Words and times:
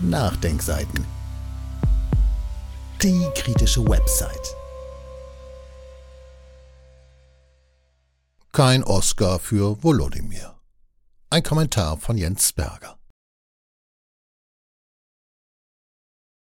Nachdenkseiten. 0.00 1.04
Die 3.02 3.28
kritische 3.34 3.84
Website. 3.84 4.54
Kein 8.52 8.84
Oscar 8.84 9.40
für 9.40 9.82
Volodymyr. 9.82 10.54
Ein 11.30 11.42
Kommentar 11.42 11.96
von 11.96 12.16
Jens 12.16 12.52
Berger. 12.52 12.97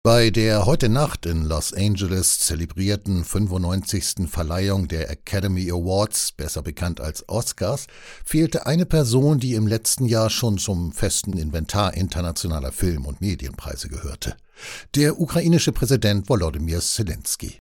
Bei 0.09 0.31
der 0.31 0.65
heute 0.65 0.89
Nacht 0.89 1.27
in 1.27 1.45
Los 1.45 1.75
Angeles 1.75 2.39
zelebrierten 2.39 3.25
95. 3.25 4.27
Verleihung 4.27 4.89
der 4.89 5.11
Academy 5.11 5.71
Awards, 5.71 6.33
besser 6.33 6.63
bekannt 6.63 6.99
als 6.99 7.29
Oscars, 7.29 7.89
fehlte 8.25 8.65
eine 8.65 8.87
Person, 8.87 9.39
die 9.39 9.53
im 9.53 9.67
letzten 9.67 10.07
Jahr 10.07 10.31
schon 10.31 10.57
zum 10.57 10.93
festen 10.93 11.37
Inventar 11.37 11.93
internationaler 11.93 12.73
Film- 12.73 13.05
und 13.05 13.21
Medienpreise 13.21 13.91
gehörte. 13.91 14.35
Der 14.95 15.21
ukrainische 15.21 15.73
Präsident 15.73 16.27
Volodymyr 16.31 16.81
Zelensky. 16.81 17.59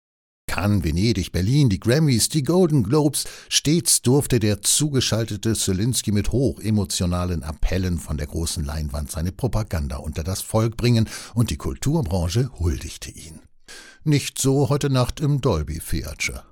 Cannes, 0.54 0.84
Venedig, 0.84 1.32
Berlin, 1.32 1.68
die 1.68 1.80
Grammys, 1.80 2.28
die 2.28 2.44
Golden 2.44 2.84
Globes, 2.84 3.24
stets 3.48 4.02
durfte 4.02 4.38
der 4.38 4.62
zugeschaltete 4.62 5.54
Zelensky 5.54 6.12
mit 6.12 6.30
hochemotionalen 6.30 7.42
Appellen 7.42 7.98
von 7.98 8.18
der 8.18 8.28
großen 8.28 8.64
Leinwand 8.64 9.10
seine 9.10 9.32
Propaganda 9.32 9.96
unter 9.96 10.22
das 10.22 10.42
Volk 10.42 10.76
bringen 10.76 11.08
und 11.34 11.50
die 11.50 11.56
Kulturbranche 11.56 12.50
huldigte 12.56 13.10
ihn. 13.10 13.40
Nicht 14.04 14.38
so 14.38 14.68
heute 14.68 14.90
Nacht 14.90 15.18
im 15.18 15.40
Dolby 15.40 15.80
Theatre. 15.80 16.44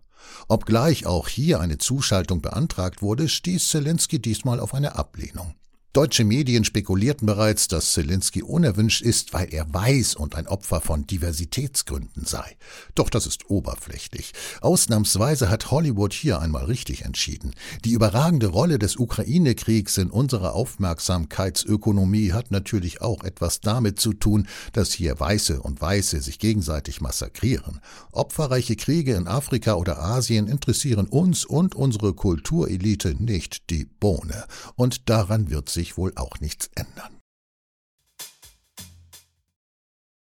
Obgleich 0.48 1.06
auch 1.06 1.28
hier 1.28 1.60
eine 1.60 1.78
Zuschaltung 1.78 2.42
beantragt 2.42 3.02
wurde, 3.02 3.28
stieß 3.28 3.68
Zelensky 3.68 4.20
diesmal 4.20 4.58
auf 4.58 4.74
eine 4.74 4.96
Ablehnung. 4.96 5.54
Deutsche 5.92 6.24
Medien 6.24 6.64
spekulierten 6.64 7.26
bereits, 7.26 7.68
dass 7.68 7.92
Zelensky 7.92 8.42
unerwünscht 8.42 9.02
ist, 9.02 9.34
weil 9.34 9.52
er 9.52 9.66
weiß 9.74 10.14
und 10.14 10.34
ein 10.36 10.46
Opfer 10.48 10.80
von 10.80 11.06
Diversitätsgründen 11.06 12.24
sei. 12.24 12.56
Doch 12.94 13.10
das 13.10 13.26
ist 13.26 13.50
oberflächlich. 13.50 14.32
Ausnahmsweise 14.62 15.50
hat 15.50 15.70
Hollywood 15.70 16.14
hier 16.14 16.40
einmal 16.40 16.64
richtig 16.64 17.04
entschieden. 17.04 17.54
Die 17.84 17.92
überragende 17.92 18.46
Rolle 18.46 18.78
des 18.78 18.96
Ukraine-Kriegs 18.96 19.98
in 19.98 20.10
unserer 20.10 20.54
Aufmerksamkeitsökonomie 20.54 22.32
hat 22.32 22.50
natürlich 22.50 23.02
auch 23.02 23.22
etwas 23.22 23.60
damit 23.60 24.00
zu 24.00 24.14
tun, 24.14 24.48
dass 24.72 24.94
hier 24.94 25.20
Weiße 25.20 25.60
und 25.60 25.82
Weiße 25.82 26.22
sich 26.22 26.38
gegenseitig 26.38 27.02
massakrieren. 27.02 27.80
Opferreiche 28.12 28.76
Kriege 28.76 29.14
in 29.14 29.28
Afrika 29.28 29.74
oder 29.74 30.02
Asien 30.02 30.48
interessieren 30.48 31.06
uns 31.06 31.44
und 31.44 31.74
unsere 31.74 32.14
Kulturelite 32.14 33.14
nicht 33.22 33.68
die 33.68 33.84
Bohne. 33.84 34.46
Und 34.74 35.10
daran 35.10 35.50
wird 35.50 35.68
sich 35.68 35.81
sich 35.82 35.96
wohl 35.96 36.12
auch 36.14 36.38
nichts 36.38 36.70
ändern. 36.76 37.18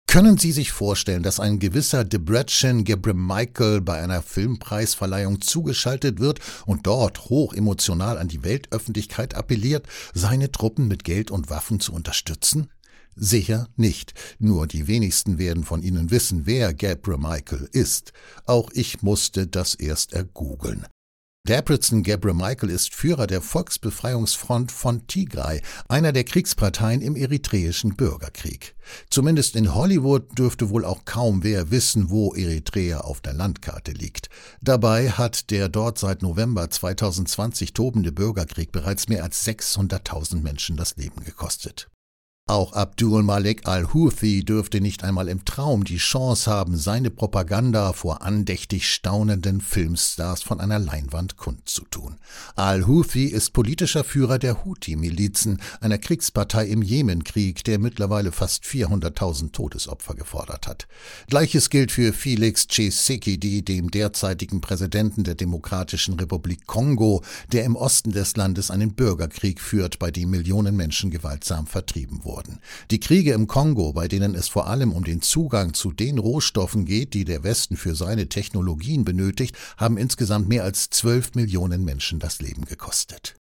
Können 0.08 0.38
Sie 0.38 0.52
sich 0.52 0.72
vorstellen, 0.74 1.24
dass 1.24 1.40
ein 1.40 1.60
gewisser 1.60 2.04
Debrecen 2.04 2.84
Gebremichael 2.84 3.80
bei 3.80 4.02
einer 4.02 4.22
Filmpreisverleihung 4.22 5.40
zugeschaltet 5.40 6.20
wird 6.20 6.40
und 6.66 6.86
dort 6.86 7.30
hoch 7.30 7.54
emotional 7.54 8.18
an 8.18 8.28
die 8.28 8.44
Weltöffentlichkeit 8.44 9.36
appelliert, 9.36 9.88
seine 10.14 10.52
Truppen 10.52 10.90
mit 10.90 11.06
Geld 11.06 11.32
und 11.32 11.50
Waffen 11.50 11.80
zu 11.80 11.94
unterstützen? 11.94 12.70
Sicher 13.16 13.70
nicht. 13.78 14.14
Nur 14.38 14.68
die 14.68 14.88
wenigsten 14.88 15.38
werden 15.38 15.64
von 15.64 15.82
Ihnen 15.82 16.12
wissen, 16.12 16.46
wer 16.46 16.74
Gabriel 16.74 17.70
ist. 17.72 18.12
Auch 18.46 18.70
ich 18.74 19.02
musste 19.02 19.48
das 19.48 19.76
erst 19.76 20.12
ergoogeln. 20.12 20.88
Debrecen 21.52 22.04
Gabriel 22.04 22.36
Michael 22.36 22.70
ist 22.70 22.94
Führer 22.94 23.28
der 23.28 23.42
Volksbefreiungsfront 23.42 24.72
von 24.72 25.06
Tigray, 25.08 25.62
einer 25.90 26.14
der 26.14 26.24
Kriegsparteien 26.24 27.02
im 27.02 27.18
eritreischen 27.18 27.98
Bürgerkrieg. 27.98 28.74
Zumindest 29.10 29.58
in 29.58 29.76
Hollywood 29.76 30.38
dürfte 30.38 30.70
wohl 30.70 30.86
auch 30.86 31.04
kaum 31.04 31.44
wer 31.44 31.70
wissen, 31.70 32.10
wo 32.10 32.34
Eritrea 32.34 33.02
auf 33.02 33.20
der 33.20 33.34
Landkarte 33.34 33.92
liegt. 33.92 34.30
Dabei 34.62 35.10
hat 35.10 35.50
der 35.50 35.68
dort 35.68 35.98
seit 35.98 36.22
November 36.22 36.70
2020 36.70 37.74
tobende 37.74 38.14
Bürgerkrieg 38.14 38.72
bereits 38.72 39.10
mehr 39.10 39.24
als 39.24 39.46
600.000 39.46 40.42
Menschen 40.42 40.78
das 40.78 40.96
Leben 40.96 41.22
gekostet. 41.26 41.90
Auch 42.52 42.74
Abdul 42.74 43.24
Malik 43.24 43.66
al-Houthi 43.66 44.44
dürfte 44.44 44.82
nicht 44.82 45.06
einmal 45.06 45.30
im 45.30 45.46
Traum 45.46 45.86
die 45.86 45.96
Chance 45.96 46.52
haben, 46.52 46.76
seine 46.76 47.10
Propaganda 47.10 47.94
vor 47.94 48.24
andächtig 48.24 48.92
staunenden 48.92 49.62
Filmstars 49.62 50.44
von 50.44 50.60
einer 50.60 50.78
Leinwand 50.78 51.38
kundzutun. 51.38 52.18
Al-Houthi 52.58 53.28
ist 53.28 53.54
politischer 53.54 54.04
Führer 54.04 54.38
der 54.38 54.66
Houthi-Milizen, 54.66 55.62
einer 55.80 55.98
Kriegspartei 55.98 56.68
im 56.68 56.82
Jemenkrieg, 56.82 57.64
der 57.64 57.80
mittlerweile 57.80 58.34
fast 58.34 58.66
400.000 58.66 59.54
Todesopfer 59.54 60.16
gefordert 60.16 60.68
hat. 60.68 60.90
Gleiches 61.30 61.70
gilt 61.70 61.94
für 61.94 62.12
Felix 62.12 62.68
Tshisekedi, 62.68 63.62
dem 63.64 63.92
derzeitigen 63.92 64.60
Präsidenten 64.60 65.24
der 65.24 65.36
Demokratischen 65.36 66.16
Republik 66.16 66.68
Kongo, 66.68 67.24
der 67.54 67.64
im 67.64 67.78
Osten 67.78 68.12
des 68.12 68.36
Landes 68.36 68.72
einen 68.72 68.94
Bürgerkrieg 68.94 69.62
führt, 69.62 70.00
bei 70.00 70.12
dem 70.12 70.32
Millionen 70.32 70.76
Menschen 70.76 71.12
gewaltsam 71.12 71.66
vertrieben 71.66 72.26
wurden 72.26 72.41
worden. 72.42 72.60
Die 72.90 73.00
Kriege 73.00 73.34
im 73.34 73.48
Kongo, 73.48 73.94
bei 73.94 74.08
denen 74.08 74.36
es 74.36 74.48
vor 74.48 74.68
allem 74.68 74.92
um 74.92 75.04
den 75.04 75.22
Zugang 75.22 75.74
zu 75.74 75.92
den 75.92 76.18
Rohstoffen 76.18 76.86
geht, 76.86 77.14
die 77.14 77.26
der 77.26 77.44
Westen 77.44 77.78
für 77.78 77.96
seine 77.96 78.28
Technologien 78.28 79.04
benötigt, 79.04 79.56
haben 79.78 79.98
insgesamt 79.98 80.48
mehr 80.48 80.64
als 80.64 80.90
zwölf 80.90 81.36
Millionen 81.36 81.84
Menschen 81.84 82.20
das 82.20 82.42
Leben 82.42 82.66
gekostet. 82.66 83.41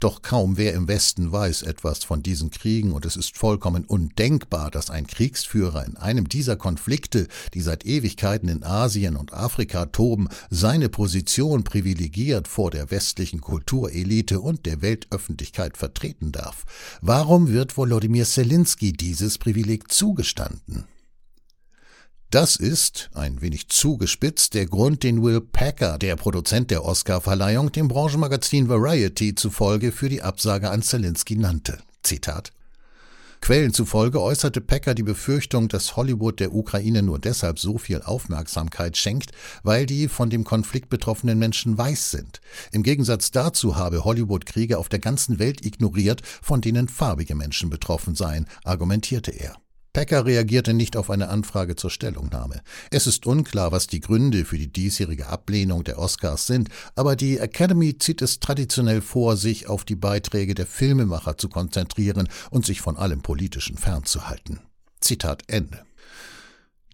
Doch 0.00 0.22
kaum 0.22 0.56
wer 0.56 0.72
im 0.72 0.88
Westen 0.88 1.30
weiß 1.30 1.60
etwas 1.60 2.04
von 2.04 2.22
diesen 2.22 2.50
Kriegen 2.50 2.92
und 2.92 3.04
es 3.04 3.16
ist 3.16 3.36
vollkommen 3.36 3.84
undenkbar, 3.84 4.70
dass 4.70 4.88
ein 4.88 5.06
Kriegsführer 5.06 5.84
in 5.84 5.98
einem 5.98 6.26
dieser 6.26 6.56
Konflikte, 6.56 7.28
die 7.52 7.60
seit 7.60 7.84
Ewigkeiten 7.84 8.48
in 8.48 8.64
Asien 8.64 9.14
und 9.14 9.34
Afrika 9.34 9.84
toben, 9.84 10.28
seine 10.48 10.88
Position 10.88 11.64
privilegiert 11.64 12.48
vor 12.48 12.70
der 12.70 12.90
westlichen 12.90 13.42
Kulturelite 13.42 14.40
und 14.40 14.64
der 14.64 14.80
Weltöffentlichkeit 14.80 15.76
vertreten 15.76 16.32
darf. 16.32 16.64
Warum 17.02 17.48
wird 17.48 17.76
Volodymyr 17.76 18.24
Zelensky 18.24 18.94
dieses 18.94 19.36
Privileg 19.36 19.92
zugestanden? 19.92 20.84
Das 22.30 22.54
ist, 22.54 23.10
ein 23.12 23.40
wenig 23.40 23.70
zugespitzt, 23.70 24.54
der 24.54 24.66
Grund, 24.66 25.02
den 25.02 25.20
Will 25.20 25.40
Packer, 25.40 25.98
der 25.98 26.14
Produzent 26.14 26.70
der 26.70 26.84
Oscarverleihung, 26.84 27.72
dem 27.72 27.88
Branchenmagazin 27.88 28.68
Variety 28.68 29.34
zufolge 29.34 29.90
für 29.90 30.08
die 30.08 30.22
Absage 30.22 30.70
an 30.70 30.80
Zelensky 30.80 31.34
nannte. 31.34 31.78
Zitat 32.04 32.52
Quellen 33.40 33.74
zufolge 33.74 34.20
äußerte 34.20 34.60
Packer 34.60 34.94
die 34.94 35.02
Befürchtung, 35.02 35.66
dass 35.66 35.96
Hollywood 35.96 36.38
der 36.38 36.54
Ukraine 36.54 37.02
nur 37.02 37.18
deshalb 37.18 37.58
so 37.58 37.78
viel 37.78 38.00
Aufmerksamkeit 38.00 38.96
schenkt, 38.96 39.32
weil 39.64 39.84
die 39.86 40.06
von 40.06 40.30
dem 40.30 40.44
Konflikt 40.44 40.88
betroffenen 40.88 41.38
Menschen 41.38 41.76
weiß 41.76 42.12
sind. 42.12 42.40
Im 42.70 42.84
Gegensatz 42.84 43.32
dazu 43.32 43.74
habe 43.74 44.04
Hollywood 44.04 44.46
Kriege 44.46 44.78
auf 44.78 44.88
der 44.88 45.00
ganzen 45.00 45.40
Welt 45.40 45.66
ignoriert, 45.66 46.22
von 46.42 46.60
denen 46.60 46.86
farbige 46.86 47.34
Menschen 47.34 47.70
betroffen 47.70 48.14
seien, 48.14 48.46
argumentierte 48.62 49.32
er. 49.32 49.56
Packer 50.00 50.24
reagierte 50.24 50.72
nicht 50.72 50.96
auf 50.96 51.10
eine 51.10 51.28
Anfrage 51.28 51.76
zur 51.76 51.90
Stellungnahme. 51.90 52.62
Es 52.90 53.06
ist 53.06 53.26
unklar, 53.26 53.70
was 53.70 53.86
die 53.86 54.00
Gründe 54.00 54.46
für 54.46 54.56
die 54.56 54.72
diesjährige 54.72 55.26
Ablehnung 55.26 55.84
der 55.84 55.98
Oscars 55.98 56.46
sind, 56.46 56.70
aber 56.94 57.16
die 57.16 57.36
Academy 57.36 57.98
zieht 57.98 58.22
es 58.22 58.40
traditionell 58.40 59.02
vor, 59.02 59.36
sich 59.36 59.68
auf 59.68 59.84
die 59.84 59.96
Beiträge 59.96 60.54
der 60.54 60.64
Filmemacher 60.64 61.36
zu 61.36 61.50
konzentrieren 61.50 62.30
und 62.50 62.64
sich 62.64 62.80
von 62.80 62.96
allem 62.96 63.20
Politischen 63.20 63.76
fernzuhalten. 63.76 64.60
Zitat 65.02 65.42
Ende. 65.48 65.84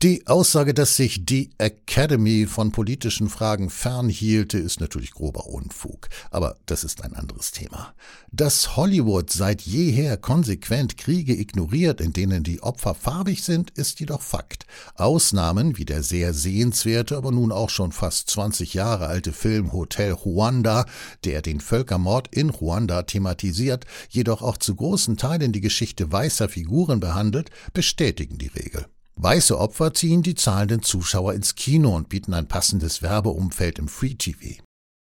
Die 0.03 0.27
Aussage, 0.27 0.75
dass 0.75 0.95
sich 0.95 1.25
die 1.25 1.49
Academy 1.57 2.45
von 2.47 2.71
politischen 2.71 3.31
Fragen 3.31 3.71
fernhielte, 3.71 4.59
ist 4.59 4.79
natürlich 4.79 5.12
grober 5.12 5.47
Unfug, 5.47 6.11
aber 6.31 6.57
das 6.67 6.84
ist 6.84 7.03
ein 7.03 7.15
anderes 7.15 7.51
Thema. 7.51 7.95
Dass 8.31 8.77
Hollywood 8.77 9.31
seit 9.31 9.62
jeher 9.62 10.19
konsequent 10.19 10.99
Kriege 10.99 11.33
ignoriert, 11.33 12.03
in 12.03 12.12
denen 12.12 12.43
die 12.43 12.62
Opfer 12.62 12.95
farbig 12.95 13.43
sind, 13.43 13.71
ist 13.71 13.98
jedoch 13.98 14.21
Fakt. 14.21 14.66
Ausnahmen 14.97 15.78
wie 15.78 15.87
der 15.87 16.03
sehr 16.03 16.34
sehenswerte, 16.34 17.16
aber 17.16 17.33
nun 17.33 17.51
auch 17.51 17.71
schon 17.71 17.93
fast 17.93 18.28
20 18.28 18.75
Jahre 18.75 19.07
alte 19.07 19.33
Film 19.33 19.72
Hotel 19.72 20.13
Ruanda, 20.13 20.84
der 21.25 21.41
den 21.41 21.59
Völkermord 21.59 22.28
in 22.37 22.51
Ruanda 22.51 23.04
thematisiert, 23.04 23.87
jedoch 24.10 24.43
auch 24.43 24.59
zu 24.59 24.75
großen 24.75 25.16
Teilen 25.16 25.53
die 25.53 25.63
Geschichte 25.63 26.13
weißer 26.13 26.51
Figuren 26.51 27.01
behandelt, 27.01 27.48
bestätigen 27.72 28.37
die 28.37 28.48
Regel. 28.48 28.84
Weiße 29.18 29.59
Opfer 29.59 29.95
ziehen 29.95 30.22
die 30.22 30.34
zahlenden 30.34 30.83
Zuschauer 30.83 31.33
ins 31.33 31.54
Kino 31.54 31.97
und 31.97 32.10
bieten 32.10 32.34
ein 32.34 32.48
passendes 32.48 33.01
Werbeumfeld 33.01 33.78
im 33.78 33.89
Free 33.89 34.15
TV. 34.15 34.63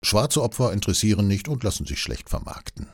Schwarze 0.03 0.43
Opfer 0.43 0.73
interessieren 0.73 1.27
nicht 1.27 1.47
und 1.47 1.63
lassen 1.63 1.87
sich 1.87 1.99
schlecht 1.99 2.29
vermarkten. 2.29 2.87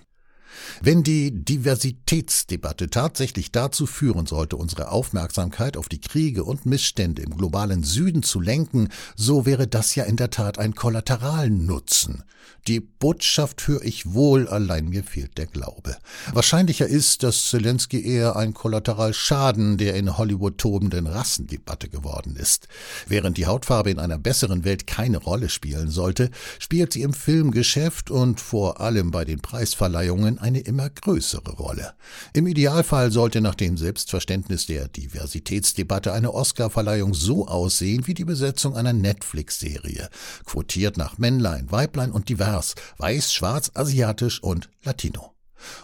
Wenn 0.81 1.03
die 1.03 1.31
Diversitätsdebatte 1.31 2.89
tatsächlich 2.89 3.51
dazu 3.51 3.85
führen 3.85 4.25
sollte, 4.25 4.57
unsere 4.57 4.89
Aufmerksamkeit 4.89 5.77
auf 5.77 5.89
die 5.89 6.01
Kriege 6.01 6.43
und 6.43 6.65
Missstände 6.65 7.21
im 7.21 7.37
globalen 7.37 7.83
Süden 7.83 8.23
zu 8.23 8.39
lenken, 8.39 8.89
so 9.15 9.45
wäre 9.45 9.67
das 9.67 9.95
ja 9.95 10.03
in 10.03 10.15
der 10.15 10.29
Tat 10.29 10.59
ein 10.59 10.75
Kollateralnutzen. 10.75 12.23
Die 12.67 12.79
Botschaft 12.79 13.67
höre 13.67 13.83
ich 13.83 14.13
wohl, 14.13 14.47
allein 14.47 14.89
mir 14.89 15.03
fehlt 15.03 15.37
der 15.39 15.47
Glaube. 15.47 15.97
Wahrscheinlicher 16.31 16.85
ist, 16.85 17.23
dass 17.23 17.49
Zelensky 17.49 18.05
eher 18.05 18.35
ein 18.35 18.53
Kollateralschaden 18.53 19.77
der 19.77 19.95
in 19.95 20.17
Hollywood 20.17 20.59
tobenden 20.59 21.07
Rassendebatte 21.07 21.89
geworden 21.89 22.35
ist. 22.35 22.67
Während 23.07 23.37
die 23.37 23.47
Hautfarbe 23.47 23.89
in 23.89 23.97
einer 23.97 24.19
besseren 24.19 24.63
Welt 24.63 24.85
keine 24.85 25.17
Rolle 25.17 25.49
spielen 25.49 25.89
sollte, 25.89 26.29
spielt 26.59 26.93
sie 26.93 27.01
im 27.01 27.13
Filmgeschäft 27.13 28.11
und 28.11 28.39
vor 28.39 28.79
allem 28.79 29.09
bei 29.09 29.25
den 29.25 29.39
Preisverleihungen 29.39 30.37
eine 30.41 30.59
immer 30.59 30.89
größere 30.89 31.53
Rolle. 31.53 31.93
Im 32.33 32.47
Idealfall 32.47 33.11
sollte 33.11 33.41
nach 33.41 33.55
dem 33.55 33.77
Selbstverständnis 33.77 34.65
der 34.65 34.87
Diversitätsdebatte 34.87 36.13
eine 36.13 36.33
Oscarverleihung 36.33 37.13
so 37.13 37.47
aussehen 37.47 38.07
wie 38.07 38.13
die 38.13 38.25
Besetzung 38.25 38.75
einer 38.75 38.93
Netflix-Serie, 38.93 40.09
quotiert 40.45 40.97
nach 40.97 41.17
Männlein, 41.17 41.71
Weiblein 41.71 42.11
und 42.11 42.29
divers, 42.29 42.75
weiß, 42.97 43.33
schwarz, 43.33 43.71
asiatisch 43.73 44.41
und 44.43 44.69
Latino. 44.83 45.33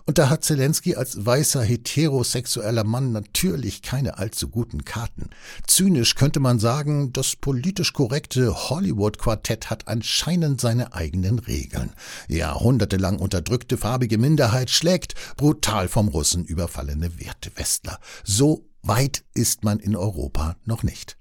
Und 0.05 0.17
da 0.17 0.29
hat 0.29 0.43
Zelensky 0.43 0.95
als 0.95 1.25
weißer 1.25 1.63
heterosexueller 1.63 2.83
Mann 2.83 3.11
natürlich 3.11 3.81
keine 3.81 4.17
allzu 4.17 4.49
guten 4.49 4.85
Karten. 4.85 5.29
Zynisch 5.65 6.15
könnte 6.15 6.39
man 6.39 6.59
sagen, 6.59 7.13
das 7.13 7.35
politisch 7.35 7.93
korrekte 7.93 8.69
Hollywood-Quartett 8.69 9.69
hat 9.69 9.87
anscheinend 9.87 10.61
seine 10.61 10.93
eigenen 10.93 11.39
Regeln. 11.39 11.91
Jahrhundertelang 12.27 13.19
unterdrückte 13.19 13.77
farbige 13.77 14.17
Minderheit 14.17 14.69
schlägt 14.69 15.15
brutal 15.35 15.87
vom 15.87 16.07
Russen 16.07 16.45
überfallene 16.45 17.19
Wertewestler. 17.19 17.99
So 18.23 18.67
weit 18.81 19.23
ist 19.33 19.63
man 19.63 19.79
in 19.79 19.95
Europa 19.95 20.55
noch 20.65 20.83
nicht. 20.83 21.17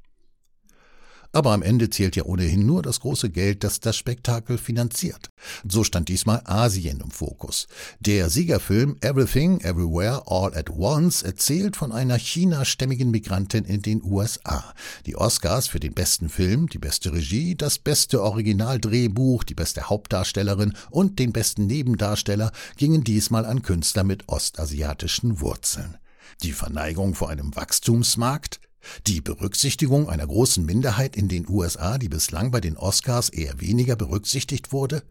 Aber 1.37 1.53
am 1.53 1.61
Ende 1.61 1.91
zählt 1.91 2.17
ja 2.17 2.25
ohnehin 2.25 2.65
nur 2.65 2.81
das 2.81 3.00
große 3.00 3.29
Geld, 3.29 3.62
das 3.62 3.81
das 3.81 3.94
Spektakel 3.94 4.56
finanziert. 4.56 5.29
So 5.69 5.85
stand 5.85 6.09
diesmal 6.09 6.41
Asien 6.47 7.00
im 7.00 7.11
Fokus. 7.11 7.67
Der 8.00 8.31
Siegerfilm 8.31 8.97
Everything, 9.03 9.61
Everywhere, 9.61 10.23
All 10.29 10.56
at 10.56 10.71
Once 10.71 11.23
erzählt 11.23 11.77
von 11.77 11.93
einer 11.93 12.17
chinastämmigen 12.17 13.11
Migrantin 13.11 13.67
in 13.67 13.83
den 13.83 14.03
USA. 14.03 14.73
Die 15.05 15.15
Oscars 15.15 15.69
für 15.69 15.79
den 15.79 15.93
besten 15.93 16.31
Film, 16.31 16.71
die 16.71 16.79
beste 16.79 17.12
Regie, 17.12 17.55
das 17.55 17.79
beste 17.79 18.23
Originaldrehbuch, 18.23 19.44
die 19.44 19.53
beste 19.53 19.91
Hauptdarstellerin 19.91 20.73
und 20.88 21.19
den 21.19 21.35
besten 21.35 21.67
Nebendarsteller 21.67 22.50
gingen 22.79 23.05
diesmal 23.05 23.44
an 23.44 23.61
Künstler 23.61 24.05
mit 24.05 24.27
ostasiatischen 24.31 25.38
Wurzeln. 25.43 25.99
Die 26.43 26.53
Verneigung 26.53 27.15
vor 27.15 27.29
einem 27.29 27.55
Wachstumsmarkt? 27.55 28.59
Die 29.06 29.21
Berücksichtigung 29.21 30.09
einer 30.09 30.27
großen 30.27 30.65
Minderheit 30.65 31.17
in 31.17 31.29
den 31.29 31.49
USA, 31.49 31.99
die 31.99 32.09
bislang 32.09 32.50
bei 32.50 32.61
den 32.61 32.77
Oscars 32.77 33.29
eher 33.29 33.61
weniger 33.61 33.97
berücksichtigt 33.97 34.73
wurde? 34.73 35.03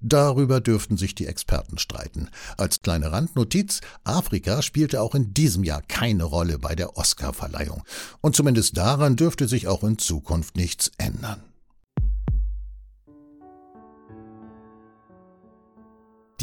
Darüber 0.00 0.60
dürften 0.60 0.96
sich 0.96 1.14
die 1.14 1.26
Experten 1.26 1.78
streiten. 1.78 2.28
Als 2.56 2.82
kleine 2.82 3.12
Randnotiz, 3.12 3.80
Afrika 4.04 4.62
spielte 4.62 5.00
auch 5.00 5.14
in 5.14 5.34
diesem 5.34 5.64
Jahr 5.64 5.82
keine 5.82 6.24
Rolle 6.24 6.58
bei 6.58 6.74
der 6.74 6.96
Oscarverleihung. 6.96 7.82
Und 8.20 8.36
zumindest 8.36 8.76
daran 8.76 9.16
dürfte 9.16 9.48
sich 9.48 9.68
auch 9.68 9.84
in 9.84 9.98
Zukunft 9.98 10.56
nichts 10.56 10.90
ändern. 10.98 11.42